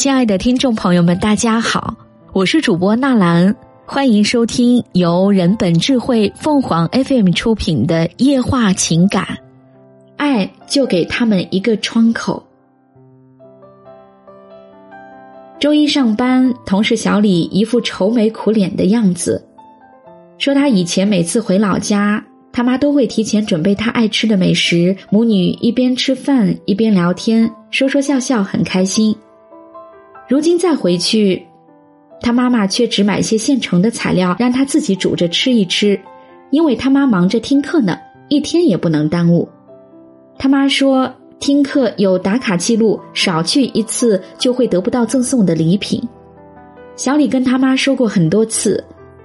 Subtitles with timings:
[0.00, 1.94] 亲爱的听众朋友们，大家好，
[2.32, 3.54] 我是主播纳兰，
[3.84, 9.22] 欢迎收听由人本智慧凤凰 FM 出品的《夜话情感》，
[10.16, 12.42] 爱就给他们一个窗口。
[15.58, 19.46] 周一上班，同事小李一副愁眉苦脸的样子，
[20.38, 29.14] 说他以前每次回老家，他妈都会提前准备他爱吃的美食，母女一边吃饭一边聊天，说说笑笑，很开心。
[30.30, 31.44] 如今再回去，
[32.20, 35.98] 他妈妈却只买些现成的材料，让他自己煮着吃一吃，
[36.50, 37.98] 因为他妈忙着听课呢，
[38.28, 39.48] 一天也不能耽误。
[40.38, 46.00] 他妈说，听课有打卡记录，少去一次就会得不到赠送的礼品。
[46.94, 48.84] 小李跟他妈说过很多次，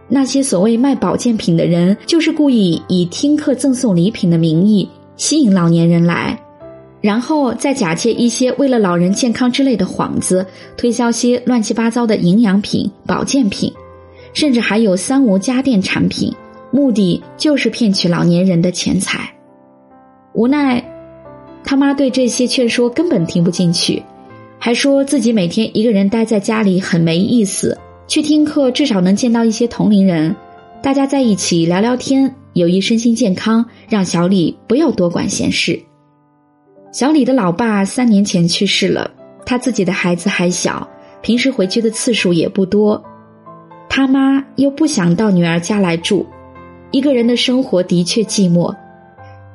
[0.10, 6.36] 那些所谓卖保健品的人，就是故意以听课赠送礼品的名义吸引老年人来。
[7.06, 10.44] 然后再假借一些为了老人健康之类的幌子，
[10.76, 13.72] 推销些乱七八糟的营养品、保健品，
[14.34, 16.34] 甚至还有三无家电产品，
[16.72, 19.32] 目的就是骗取老年人的钱财。
[20.34, 20.84] 无奈，
[21.64, 24.02] 他妈对这些劝说根本听不进去，
[24.58, 30.36] 还说自己每天一个人待在家里很没意思，去听课至少能见到一些同龄人，
[30.82, 35.80] 大家在一起聊聊天，有益身心健康，让小李不要多管闲事。
[36.96, 39.12] 小李的老爸三年前去世了，
[39.46, 40.88] 他自己的孩子还小，
[41.22, 43.04] 平时回去的次数也不多。
[43.90, 46.26] 他妈又不想到女儿家来住，
[46.92, 48.74] 一个人的生活的确寂寞。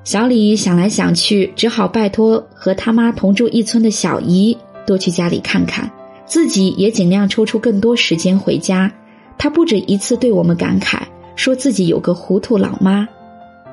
[0.05, 4.55] 小李想来想去，只好拜托和他妈同住一村的小姨
[4.87, 5.91] 多去家里看看，
[6.27, 8.93] 自己也尽量抽出更多时间回家。
[9.39, 10.99] 他不止一次对我们感慨，
[11.37, 13.09] 说自己有个糊涂老妈。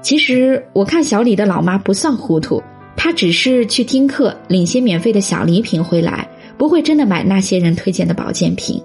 [0.02, 2.64] 其实我看小李的老妈不算糊涂。
[2.98, 8.82] 他只是去听课，领些免费的小礼品回来，不会真的买那些人推荐的保健品。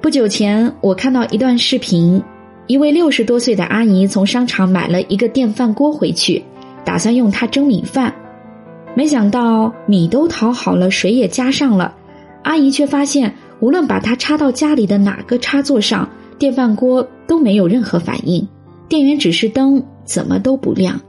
[0.00, 2.20] 不久前，我看到一段视频，
[2.66, 6.42] 一位六十多岁的阿姨从商场买了一个电饭锅回去，
[6.82, 8.12] 打算用它蒸米饭，
[8.94, 11.94] 没想到米都淘好了，水也加上了，
[12.42, 16.08] 阿姨却发现，无论把它插到家里的哪个插座上，
[16.38, 18.48] 电饭锅都没有任何反应，
[18.88, 21.00] 电源指示灯怎么都不亮。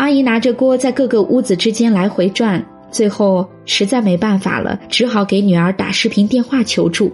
[0.00, 7.12] 阿姨拿着锅在各个屋子之间来回转，最后实在没办法了，只好给女儿打视频电话求助。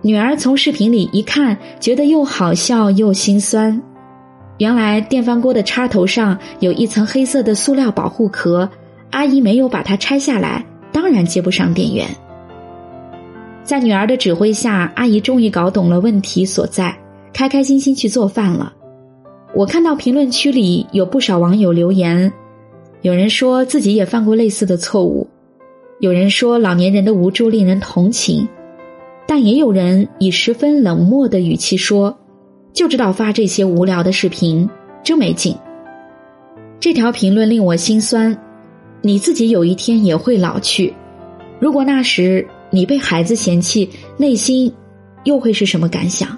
[0.00, 3.78] 女儿从视频里一看，觉得又好笑又心酸。
[4.56, 8.66] 原来电饭锅的插头上有一层黑色的塑料保护壳，
[9.10, 12.08] 阿姨没有把它拆下来，当然接不上电源。
[13.62, 16.98] 在女儿的指挥下，阿姨终于搞懂了问题所在，
[17.34, 18.72] 开开心心去做饭了。
[19.54, 22.32] 我看到评论区里有不少网友留言，
[23.02, 25.26] 有人说自己也犯过类似的错误，
[26.00, 28.46] 有人说老年人的无助令人同情，
[29.26, 32.16] 但也有人以十分冷漠的语气说
[32.72, 34.68] ：“就知道发这些无聊的视频，
[35.02, 35.56] 真没劲。”
[36.78, 38.36] 这条评论令我心酸。
[39.00, 40.92] 你自己有一天也会老去，
[41.58, 44.72] 如果那时你被孩子嫌弃，内心
[45.24, 46.36] 又会是什么感想？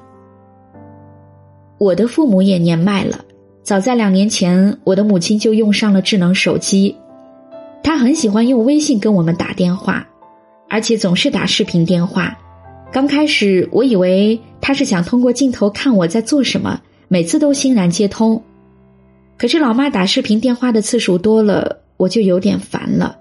[1.81, 3.25] 我的父母也年迈了，
[3.63, 6.95] 早在两年前，我的母亲就用上了智能手机。
[7.83, 10.07] 她很喜欢用微信跟我们打电话，
[10.69, 12.37] 而且总是打视频电话。
[12.93, 18.43] 刚开始我以为她是想通过镜头看我在做什么，每次都欣然接通。
[19.39, 23.17] 可是老妈打视频电话的次数多了，我就有点烦了，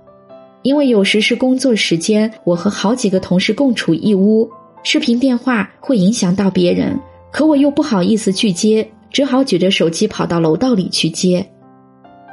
[0.64, 4.50] 因为有时是工作时间，我和好几个同事共处一屋，
[4.84, 7.00] 视频电话会影响到别人。
[7.32, 11.46] 可我又不好意思去接，只好举着手机跑到楼道里去接。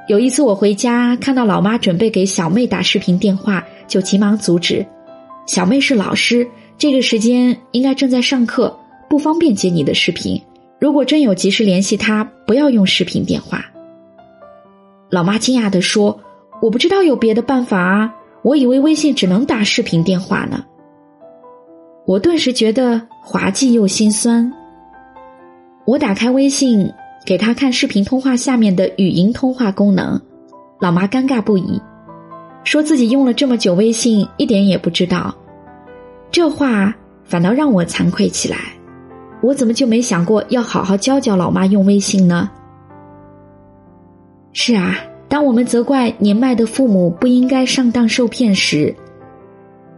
[0.09, 4.87] 有一次我回家，看到老妈准备给小妹打视频电话，就急忙阻止。
[5.47, 6.47] 小妹是老师，
[6.79, 8.77] 这个时间应该正在上课，
[9.09, 10.41] 不方便接你的视频。
[10.79, 13.65] 如果真有及时联系她，不要用视频电话。
[15.11, 16.21] 老妈惊讶地说
[16.63, 20.65] ：“我不知道有别的办法啊，我以为微信只能打视频电话呢。”
[22.07, 24.53] 我顿时觉得滑稽又心酸。
[25.87, 26.93] 我打开微信，
[27.25, 30.21] 给他看视频通话下面的语音通话功能，
[30.81, 31.81] 老妈尴尬不已，
[32.65, 35.33] 说自己用了这么久微信，一点也不知道。
[36.33, 36.93] 这话
[37.23, 38.59] 反倒让我惭愧起来，
[39.41, 42.51] 我怎么就没想过要好好教教老妈用微信呢？
[44.53, 44.99] 是啊，
[45.29, 48.93] 当我们责怪年迈的父母不应该上当受骗时，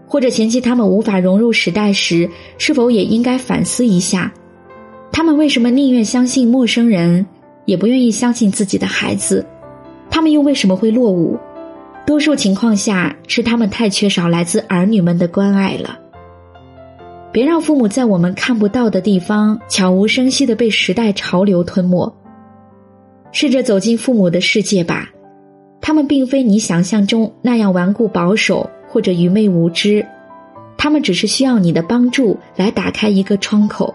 [0.07, 4.31] 或者嫌弃他们无法融入时代时，是否也应该反思一下？
[5.11, 7.27] 他们为什么宁愿相信陌生人，
[7.65, 9.45] 也不愿意相信自己的孩子？
[10.11, 11.39] 他们又为什么会落伍？
[12.07, 15.99] 多数情况下是他们太缺少来自儿女们的关爱了。
[17.31, 22.15] 别让父母在我们看不到的地方悄无声息的被时代潮流吞没。
[23.31, 25.11] 试着走进父母的世界吧，
[25.83, 30.07] 他们并非你想象中那样顽固保守或者愚昧无知，
[30.79, 33.95] 他们只是需要你的帮助来打开一个窗口，